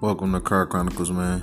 Welcome 0.00 0.32
to 0.32 0.40
Car 0.40 0.64
Chronicles, 0.64 1.10
man. 1.10 1.42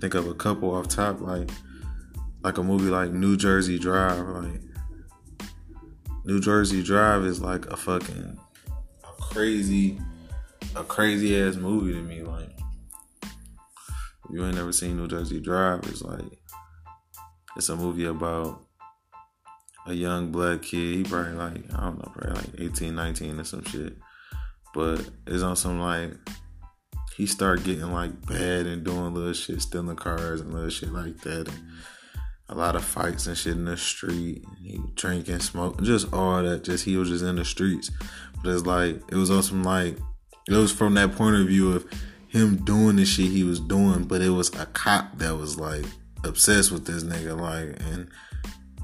think 0.00 0.14
of 0.14 0.26
a 0.26 0.34
couple 0.34 0.74
off 0.74 0.88
top 0.88 1.20
like 1.20 1.50
like 2.42 2.56
a 2.56 2.62
movie 2.62 2.90
like 2.90 3.10
New 3.10 3.36
Jersey 3.36 3.78
Drive 3.78 4.26
like 4.26 4.60
New 6.24 6.40
Jersey 6.40 6.82
Drive 6.82 7.24
is 7.24 7.40
like 7.40 7.66
a 7.66 7.76
fucking 7.76 8.38
a 9.04 9.22
crazy 9.22 10.00
a 10.74 10.84
crazy 10.84 11.38
ass 11.38 11.56
movie 11.56 11.92
to 11.92 12.00
me 12.00 12.22
like 12.22 12.48
you 14.32 14.44
ain't 14.44 14.56
never 14.56 14.72
seen 14.72 14.96
New 14.96 15.08
Jersey 15.08 15.40
Drive, 15.40 15.80
it's 15.84 16.02
like 16.02 16.24
it's 17.56 17.68
a 17.68 17.76
movie 17.76 18.06
about 18.06 18.64
a 19.86 19.92
young 19.92 20.32
black 20.32 20.62
kid. 20.62 20.96
He 20.96 21.02
probably 21.04 21.32
like 21.32 21.74
I 21.74 21.80
don't 21.80 21.98
know, 21.98 22.12
probably 22.14 22.34
like 22.34 22.60
18, 22.60 22.94
19 22.94 23.40
or 23.40 23.44
some 23.44 23.64
shit. 23.64 23.96
But 24.74 25.08
it's 25.26 25.42
on 25.42 25.56
some 25.56 25.80
like 25.80 26.12
he 27.16 27.26
start 27.26 27.64
getting 27.64 27.92
like 27.92 28.26
bad 28.26 28.66
and 28.66 28.84
doing 28.84 29.14
little 29.14 29.32
shit, 29.32 29.60
stealing 29.60 29.96
cars 29.96 30.40
and 30.40 30.52
little 30.52 30.70
shit 30.70 30.92
like 30.92 31.18
that. 31.20 31.48
And 31.48 31.62
a 32.48 32.54
lot 32.54 32.76
of 32.76 32.84
fights 32.84 33.26
and 33.26 33.36
shit 33.36 33.56
in 33.56 33.64
the 33.64 33.76
street. 33.76 34.44
He 34.62 34.80
drinking, 34.94 35.40
smoking, 35.40 35.84
just 35.84 36.12
all 36.12 36.42
that. 36.42 36.64
Just 36.64 36.84
he 36.84 36.96
was 36.96 37.08
just 37.08 37.24
in 37.24 37.36
the 37.36 37.44
streets. 37.44 37.90
But 38.42 38.54
it's 38.54 38.66
like 38.66 38.96
it 39.10 39.16
was 39.16 39.30
on 39.30 39.42
some 39.42 39.62
like 39.62 39.98
it 40.48 40.54
was 40.54 40.72
from 40.72 40.94
that 40.94 41.14
point 41.16 41.36
of 41.36 41.46
view 41.46 41.72
of 41.72 41.86
him 42.32 42.56
doing 42.56 42.96
the 42.96 43.04
shit 43.04 43.30
he 43.30 43.44
was 43.44 43.60
doing, 43.60 44.04
but 44.04 44.22
it 44.22 44.30
was 44.30 44.48
a 44.54 44.64
cop 44.64 45.18
that 45.18 45.36
was 45.36 45.58
like 45.58 45.84
obsessed 46.24 46.72
with 46.72 46.86
this 46.86 47.04
nigga, 47.04 47.38
like, 47.38 47.78
and 47.90 48.08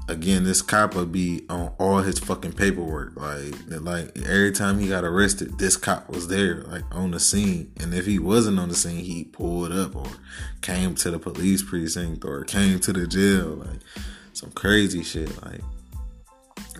again, 0.07 0.43
this 0.43 0.61
cop 0.61 0.93
would 0.93 1.11
be 1.11 1.45
on 1.49 1.73
all 1.79 1.97
his 1.97 2.19
fucking 2.19 2.53
paperwork, 2.53 3.15
like, 3.15 3.55
like 3.67 4.15
every 4.19 4.51
time 4.51 4.77
he 4.77 4.87
got 4.87 5.03
arrested, 5.03 5.57
this 5.57 5.77
cop 5.77 6.07
was 6.09 6.27
there, 6.27 6.61
like, 6.65 6.83
on 6.91 7.09
the 7.09 7.19
scene, 7.19 7.71
and 7.79 7.91
if 7.91 8.05
he 8.05 8.19
wasn't 8.19 8.59
on 8.59 8.69
the 8.69 8.75
scene, 8.75 9.03
he 9.03 9.23
pulled 9.23 9.71
up 9.71 9.95
or 9.95 10.05
came 10.61 10.93
to 10.93 11.09
the 11.09 11.17
police 11.17 11.63
precinct 11.63 12.23
or 12.23 12.43
came 12.43 12.79
to 12.79 12.93
the 12.93 13.07
jail, 13.07 13.55
like, 13.65 13.79
some 14.33 14.51
crazy 14.51 15.01
shit, 15.01 15.43
like. 15.43 15.61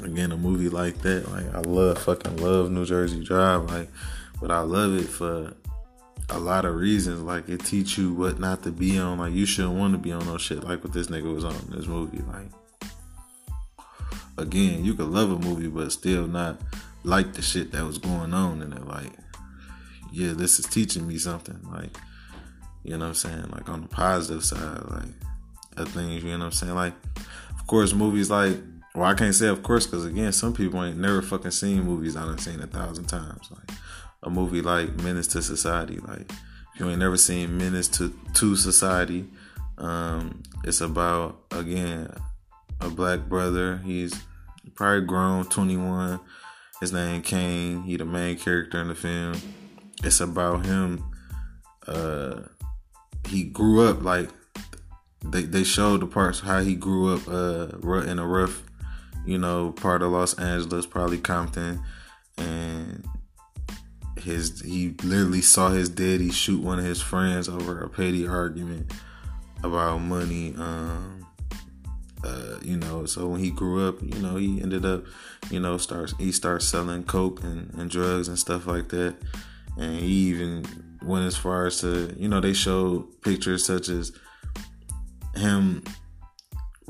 Again, 0.04 0.32
a 0.32 0.38
movie 0.38 0.70
like 0.70 1.02
that, 1.02 1.30
like 1.30 1.54
I 1.54 1.60
love 1.60 1.98
fucking 1.98 2.38
love 2.38 2.72
New 2.72 2.86
Jersey 2.86 3.22
Drive, 3.22 3.70
like, 3.70 3.90
but 4.40 4.50
I 4.50 4.62
love 4.62 4.94
it 4.94 5.08
for 5.08 5.54
a 6.30 6.40
lot 6.40 6.66
of 6.66 6.76
reasons. 6.76 7.22
Like 7.22 7.50
it 7.50 7.66
teach 7.66 7.98
you 7.98 8.14
what 8.14 8.40
not 8.40 8.64
to 8.64 8.72
be 8.72 8.98
on. 8.98 9.20
Like 9.20 9.34
you 9.34 9.46
shouldn't 9.46 9.76
want 9.76 9.94
to 9.94 9.98
be 9.98 10.12
on 10.12 10.26
no 10.26 10.38
shit 10.38 10.64
like 10.64 10.84
what 10.84 10.94
this 10.94 11.08
nigga 11.08 11.34
was 11.34 11.46
on 11.46 11.56
in 11.56 11.72
this 11.72 11.88
movie. 11.88 12.22
Like 12.28 12.50
again, 14.38 14.86
you 14.86 14.94
could 14.94 15.08
love 15.08 15.32
a 15.32 15.38
movie 15.38 15.68
but 15.68 15.92
still 15.92 16.28
not 16.28 16.60
like 17.04 17.34
the 17.34 17.42
shit 17.42 17.72
that 17.72 17.86
was 17.86 17.98
going 17.98 18.34
on 18.34 18.62
in 18.62 18.74
it. 18.74 18.88
Like, 18.88 19.12
yeah, 20.12 20.34
this 20.34 20.60
is 20.60 20.66
teaching 20.66 21.08
me 21.08 21.18
something. 21.18 21.60
Like, 21.72 21.98
you 22.84 22.92
know 22.92 23.00
what 23.00 23.08
I'm 23.08 23.14
saying? 23.16 23.50
Like 23.52 23.70
on 23.70 23.82
the 23.82 23.88
positive 23.88 24.44
side, 24.44 24.84
like 24.90 25.10
of 25.78 25.90
things, 25.90 26.24
you 26.24 26.32
know 26.32 26.40
what 26.40 26.46
I'm 26.46 26.52
saying? 26.52 26.76
Like, 26.76 26.94
of 27.60 27.68
course, 27.68 27.94
movies 27.94 28.30
like 28.30 28.58
well, 28.96 29.06
I 29.06 29.14
can't 29.14 29.36
say 29.36 29.48
of 29.48 29.64
course 29.64 29.86
because 29.86 30.06
again, 30.06 30.32
some 30.32 30.54
people 30.54 30.84
ain't 30.84 30.98
never 30.98 31.22
fucking 31.22 31.52
seen 31.52 31.84
movies 31.84 32.16
I 32.16 32.22
done 32.22 32.38
seen 32.38 32.60
a 32.60 32.68
thousand 32.68 33.06
times. 33.06 33.50
Like 33.52 33.78
a 34.24 34.30
movie 34.30 34.62
like 34.62 34.96
Menace 34.96 35.28
to 35.28 35.42
Society. 35.42 35.98
Like 36.00 36.32
if 36.74 36.80
you 36.80 36.90
ain't 36.90 37.00
never 37.00 37.18
seen 37.18 37.58
Menace 37.58 37.88
to 37.90 38.14
to 38.36 38.56
Society, 38.56 39.28
um, 39.78 40.44
it's 40.64 40.82
about 40.82 41.40
again 41.52 42.14
a 42.82 42.90
black 42.90 43.22
brother. 43.22 43.78
He's 43.78 44.14
probably 44.76 45.06
grown, 45.06 45.46
21. 45.46 46.20
His 46.80 46.94
name 46.94 47.22
Caine. 47.22 47.84
He 47.84 47.98
the 47.98 48.06
main 48.06 48.38
character 48.38 48.80
in 48.82 48.88
the 48.88 48.96
film. 48.96 49.36
It's 50.04 50.22
about 50.22 50.66
him. 50.66 51.04
Uh, 51.86 52.44
he 53.28 53.44
grew 53.44 53.88
up 53.88 54.02
like 54.02 54.30
they 55.24 55.44
they 55.44 55.64
showed 55.64 56.02
the 56.02 56.08
parts 56.08 56.40
how 56.40 56.62
he 56.62 56.76
grew 56.76 57.14
up 57.14 57.28
uh 57.28 58.00
in 58.10 58.20
a 58.20 58.26
rough, 58.26 58.64
you 59.26 59.38
know, 59.38 59.72
part 59.72 60.02
of 60.02 60.12
Los 60.12 60.34
Angeles, 60.36 60.86
probably 60.86 61.18
Compton, 61.18 61.82
and 62.38 63.06
his 64.22 64.62
he 64.62 64.96
literally 65.04 65.42
saw 65.42 65.70
his 65.70 65.90
daddy 65.90 66.32
shoot 66.32 66.62
one 66.62 66.80
of 66.80 66.86
his 66.86 67.02
friends 67.02 67.50
over 67.50 67.82
a 67.82 67.90
petty 67.90 68.28
argument 68.28 68.92
about 69.64 70.00
money. 70.00 70.54
Um, 70.58 71.26
uh, 72.24 72.58
you 72.62 72.78
know, 72.78 73.06
so 73.06 73.28
when 73.28 73.40
he 73.40 73.50
grew 73.50 73.88
up, 73.88 74.02
you 74.02 74.20
know, 74.22 74.36
he 74.36 74.62
ended 74.62 74.86
up, 74.86 75.06
you 75.50 75.60
know, 75.60 75.78
starts 75.78 76.14
he 76.18 76.32
starts 76.32 76.68
selling 76.68 77.04
coke 77.04 77.44
and, 77.44 77.74
and 77.76 77.90
drugs 77.90 78.28
and 78.28 78.38
stuff 78.38 78.68
like 78.68 78.90
that. 78.90 79.16
And 79.78 80.00
he 80.00 80.30
even 80.30 80.66
went 81.02 81.26
as 81.26 81.38
far 81.38 81.68
as 81.68 81.80
to, 81.82 82.14
you 82.18 82.28
know, 82.28 82.42
they 82.42 82.54
showed 82.54 83.22
pictures 83.22 83.64
such 83.64 83.88
as 83.88 84.12
him 85.36 85.84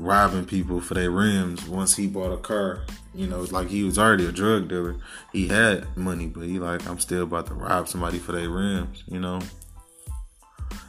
robbing 0.00 0.46
people 0.46 0.80
for 0.80 0.94
their 0.94 1.10
rims 1.10 1.68
once 1.68 1.94
he 1.94 2.06
bought 2.06 2.32
a 2.32 2.38
car. 2.38 2.80
You 3.14 3.26
know, 3.26 3.42
it's 3.42 3.52
like 3.52 3.68
he 3.68 3.82
was 3.82 3.98
already 3.98 4.26
a 4.26 4.32
drug 4.32 4.68
dealer. 4.68 4.96
He 5.32 5.48
had 5.48 5.96
money, 5.96 6.26
but 6.26 6.44
he 6.44 6.58
like, 6.58 6.88
I'm 6.88 6.98
still 6.98 7.24
about 7.24 7.46
to 7.48 7.54
rob 7.54 7.86
somebody 7.86 8.18
for 8.18 8.32
their 8.32 8.48
rims, 8.48 9.04
you 9.06 9.20
know. 9.20 9.40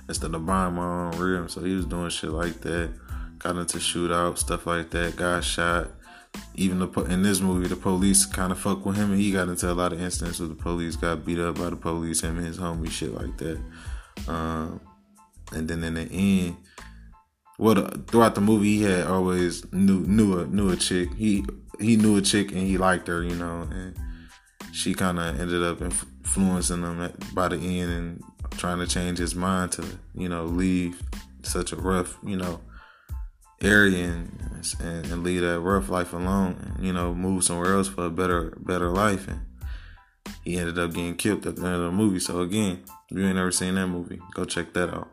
Instead 0.08 0.34
of 0.34 0.46
buying 0.46 0.76
my 0.76 0.84
own 0.84 1.18
rims. 1.18 1.54
So 1.54 1.62
he 1.62 1.76
was 1.76 1.86
doing 1.86 2.10
shit 2.10 2.32
like 2.32 2.62
that. 2.62 2.92
Got 3.40 3.58
into 3.58 3.80
shootout, 3.80 4.38
stuff 4.38 4.66
like 4.66 4.92
that, 4.92 5.16
got 5.16 5.44
shot. 5.44 5.90
Even 6.56 6.80
the, 6.80 6.88
in 7.04 7.24
this 7.24 7.42
movie, 7.42 7.68
the 7.68 7.76
police 7.76 8.26
kind 8.26 8.54
of 8.54 8.60
fuck 8.60 8.86
with 8.86 8.96
him, 8.96 9.12
and 9.12 9.20
he 9.20 9.32
got 9.32 9.50
into 9.50 9.70
a 9.70 9.74
lot 9.74 9.92
of 9.92 10.02
incidents 10.02 10.40
where 10.40 10.48
the 10.48 10.56
police 10.56 10.96
got 10.96 11.26
beat 11.26 11.40
up 11.40 11.58
by 11.58 11.70
the 11.70 11.76
police, 11.76 12.22
him 12.22 12.38
and 12.38 12.48
his 12.48 12.58
homie, 12.58 12.90
shit 12.90 13.14
like 13.14 13.38
that. 13.38 13.60
Um, 14.28 14.80
and 15.52 15.68
then 15.68 15.84
in 15.84 15.96
the 15.96 16.04
end, 16.04 16.56
well, 17.62 17.76
throughout 18.08 18.34
the 18.34 18.42
movie, 18.42 18.78
he 18.78 18.82
had 18.82 19.06
always 19.06 19.72
knew 19.72 20.00
knew 20.00 20.40
a 20.40 20.48
knew 20.48 20.72
a 20.72 20.76
chick. 20.76 21.14
He 21.14 21.46
he 21.80 21.96
knew 21.96 22.18
a 22.18 22.22
chick 22.22 22.52
and 22.52 22.62
he 22.62 22.80
liked 22.80 23.08
her, 23.08 23.22
you 23.22 23.36
know, 23.36 23.68
and 23.72 23.96
she 24.74 24.96
kind 24.96 25.20
of 25.20 25.40
ended 25.40 25.62
up 25.62 25.80
influencing 25.80 26.82
him 26.82 27.02
at, 27.02 27.36
by 27.36 27.50
the 27.50 27.58
end 27.58 27.92
and 27.92 28.24
trying 28.58 28.80
to 28.80 28.88
change 28.88 29.20
his 29.20 29.36
mind 29.36 29.74
to 29.74 29.86
you 30.16 30.28
know 30.28 30.46
leave 30.46 31.04
such 31.44 31.72
a 31.72 31.76
rough 31.76 32.18
you 32.24 32.36
know 32.36 32.60
area 33.62 34.06
and, 34.06 34.66
and, 34.80 35.06
and 35.06 35.24
leave 35.24 35.42
that 35.42 35.60
rough 35.60 35.88
life 35.88 36.14
alone 36.14 36.74
and 36.76 36.84
you 36.84 36.92
know 36.92 37.14
move 37.14 37.44
somewhere 37.44 37.76
else 37.76 37.88
for 37.88 38.06
a 38.06 38.10
better 38.10 38.58
better 38.62 38.90
life. 38.90 39.28
And 39.28 39.42
he 40.44 40.58
ended 40.58 40.80
up 40.80 40.94
getting 40.94 41.16
killed 41.16 41.46
at 41.46 41.58
the 41.58 41.64
end 41.64 41.76
of 41.76 41.82
the 41.82 41.92
movie. 41.92 42.20
So 42.20 42.40
again 42.40 42.84
if 43.12 43.16
you 43.16 43.24
ain't 43.24 43.36
never 43.36 43.52
seen 43.52 43.76
that 43.76 43.86
movie 43.86 44.20
go 44.34 44.46
check 44.46 44.74
that 44.74 44.90
out 44.90 45.12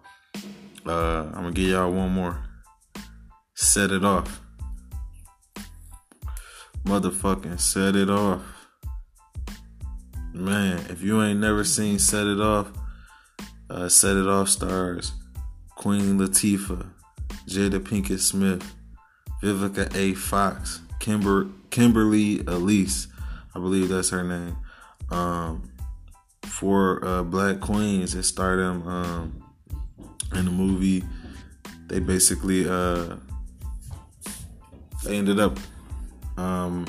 uh, 0.89 1.27
I'm 1.27 1.33
gonna 1.33 1.53
give 1.53 1.69
y'all 1.69 1.93
one 1.93 2.11
more. 2.11 2.43
Set 3.55 3.91
it 3.91 4.05
off. 4.05 4.41
Motherfucking 6.85 7.61
set 7.61 7.95
it 7.97 8.09
off. 8.09 8.43
Man, 10.33 10.79
if 10.89 11.03
you 11.03 11.21
ain't 11.23 11.41
never 11.41 11.65
seen 11.65 11.99
Set 11.99 12.27
It 12.27 12.41
Off, 12.41 12.71
uh, 13.69 13.89
Set 13.89 14.17
It 14.17 14.29
Off 14.29 14.49
stars 14.49 15.13
Queen 15.75 16.19
Latifah, 16.19 16.87
Jada 17.47 17.81
Pinkett 17.81 18.21
Smith, 18.21 18.75
Vivica 19.43 19.95
A. 19.97 20.15
Fox, 20.15 20.81
Kimber 21.01 21.49
Kimberly 21.71 22.41
Elise, 22.47 23.09
I 23.55 23.59
believe 23.59 23.89
that's 23.89 24.11
her 24.11 24.23
name. 24.23 24.57
Um, 25.11 25.73
for 26.47 27.05
uh, 27.05 27.23
Black 27.23 27.61
Queens, 27.61 28.15
it 28.15 28.23
starred 28.23 28.61
them 28.61 28.87
um, 28.87 29.45
in 30.35 30.45
the 30.45 30.51
movie. 30.51 31.05
They 31.89 32.01
basically 32.01 32.69
uh, 32.69 33.17
they 35.05 35.17
ended 35.17 35.41
up 35.41 35.59
um, 36.37 36.87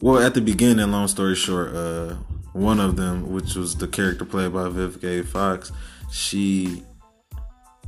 well 0.00 0.18
at 0.18 0.34
the 0.34 0.40
beginning. 0.40 0.90
Long 0.90 1.08
story 1.08 1.34
short, 1.34 1.74
uh, 1.74 2.14
one 2.52 2.80
of 2.80 2.96
them, 2.96 3.32
which 3.32 3.54
was 3.54 3.76
the 3.76 3.88
character 3.88 4.24
played 4.24 4.52
by 4.52 4.64
Vivica 4.64 5.24
Fox, 5.26 5.70
she 6.10 6.82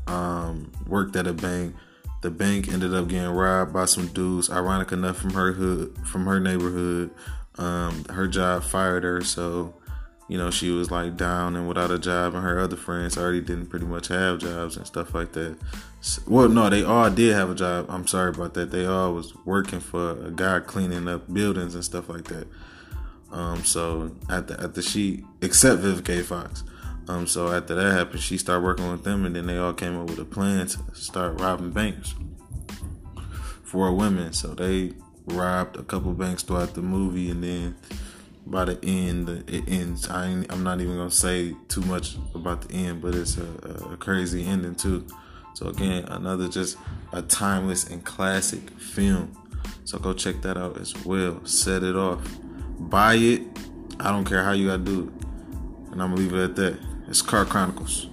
um, 0.06 0.70
worked 0.86 1.16
at 1.16 1.26
a 1.26 1.32
bank. 1.32 1.74
The 2.22 2.30
bank 2.30 2.68
ended 2.68 2.94
up 2.94 3.08
getting 3.08 3.30
robbed 3.30 3.72
by 3.72 3.84
some 3.84 4.08
dudes. 4.08 4.50
Ironic 4.50 4.90
enough, 4.90 5.18
from 5.18 5.34
her 5.34 5.52
hood, 5.52 5.96
from 6.04 6.26
her 6.26 6.40
neighborhood. 6.40 7.10
Um, 7.58 8.04
her 8.10 8.26
job 8.26 8.64
fired 8.64 9.04
her, 9.04 9.22
so 9.22 9.74
you 10.28 10.36
know 10.36 10.50
she 10.50 10.70
was 10.70 10.90
like 10.90 11.16
down 11.16 11.56
and 11.56 11.68
without 11.68 11.90
a 11.90 11.98
job, 11.98 12.34
and 12.34 12.42
her 12.42 12.58
other 12.58 12.76
friends 12.76 13.16
already 13.16 13.40
didn't 13.40 13.66
pretty 13.66 13.86
much 13.86 14.08
have 14.08 14.38
jobs 14.38 14.76
and 14.76 14.86
stuff 14.86 15.14
like 15.14 15.32
that. 15.32 15.56
So, 16.00 16.22
well, 16.26 16.48
no, 16.48 16.68
they 16.68 16.82
all 16.82 17.10
did 17.10 17.34
have 17.34 17.50
a 17.50 17.54
job. 17.54 17.86
I'm 17.88 18.06
sorry 18.06 18.30
about 18.30 18.54
that. 18.54 18.70
They 18.70 18.86
all 18.86 19.14
was 19.14 19.34
working 19.44 19.80
for 19.80 20.26
a 20.26 20.30
guy 20.30 20.60
cleaning 20.60 21.08
up 21.08 21.32
buildings 21.32 21.74
and 21.74 21.84
stuff 21.84 22.08
like 22.08 22.24
that. 22.24 22.46
Um, 23.30 23.64
so 23.64 24.12
at 24.28 24.46
the 24.46 24.82
she 24.82 25.24
except 25.42 25.82
Vivica 25.82 26.22
Fox. 26.22 26.64
Um, 27.08 27.26
so 27.26 27.52
after 27.52 27.74
that 27.74 27.92
happened, 27.92 28.20
she 28.20 28.36
started 28.36 28.64
working 28.64 28.90
with 28.90 29.04
them, 29.04 29.24
and 29.26 29.36
then 29.36 29.46
they 29.46 29.58
all 29.58 29.72
came 29.72 29.96
up 29.96 30.10
with 30.10 30.18
a 30.18 30.24
plan 30.24 30.66
to 30.66 30.78
start 30.94 31.40
robbing 31.40 31.70
banks 31.70 32.14
for 33.62 33.92
women. 33.92 34.32
So 34.32 34.48
they 34.48 34.92
robbed 35.26 35.76
a 35.76 35.82
couple 35.82 36.12
banks 36.14 36.42
throughout 36.42 36.74
the 36.74 36.82
movie, 36.82 37.30
and 37.30 37.44
then 37.44 37.76
by 38.46 38.64
the 38.64 38.78
end, 38.84 39.28
it 39.48 39.64
ends. 39.68 40.08
I 40.08 40.26
am 40.26 40.62
not 40.62 40.80
even 40.80 40.96
gonna 40.96 41.10
say 41.10 41.54
too 41.68 41.80
much 41.82 42.16
about 42.34 42.62
the 42.62 42.74
end, 42.74 43.02
but 43.02 43.14
it's 43.14 43.36
a, 43.38 43.92
a 43.92 43.96
crazy 43.96 44.44
ending 44.46 44.76
too. 44.76 45.04
So 45.54 45.68
again, 45.68 46.04
another 46.04 46.48
just 46.48 46.76
a 47.12 47.22
timeless 47.22 47.88
and 47.88 48.04
classic 48.04 48.70
film. 48.70 49.36
So 49.84 49.98
go 49.98 50.12
check 50.12 50.42
that 50.42 50.56
out 50.56 50.78
as 50.78 50.94
well. 51.04 51.44
Set 51.44 51.82
it 51.82 51.96
off. 51.96 52.20
Buy 52.78 53.14
it. 53.14 53.42
I 53.98 54.10
don't 54.12 54.24
care 54.24 54.44
how 54.44 54.52
you 54.52 54.68
gotta 54.68 54.82
do 54.82 55.04
it. 55.04 55.26
And 55.92 56.02
I'm 56.02 56.10
gonna 56.10 56.16
leave 56.16 56.34
it 56.34 56.42
at 56.42 56.56
that. 56.56 56.78
It's 57.08 57.22
Car 57.22 57.44
Chronicles. 57.44 58.08